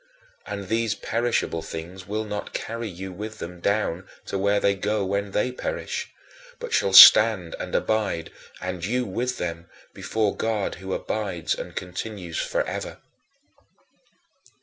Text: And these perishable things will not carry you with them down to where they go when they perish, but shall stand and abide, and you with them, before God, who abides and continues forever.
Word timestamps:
And 0.47 0.67
these 0.67 0.95
perishable 0.95 1.61
things 1.61 2.07
will 2.07 2.23
not 2.23 2.53
carry 2.55 2.89
you 2.89 3.13
with 3.13 3.37
them 3.37 3.59
down 3.59 4.07
to 4.25 4.35
where 4.39 4.59
they 4.59 4.73
go 4.73 5.05
when 5.05 5.29
they 5.29 5.51
perish, 5.51 6.09
but 6.57 6.73
shall 6.73 6.91
stand 6.91 7.55
and 7.59 7.75
abide, 7.75 8.31
and 8.59 8.83
you 8.83 9.05
with 9.05 9.37
them, 9.37 9.67
before 9.93 10.35
God, 10.35 10.73
who 10.81 10.95
abides 10.95 11.53
and 11.53 11.75
continues 11.75 12.39
forever. 12.39 12.97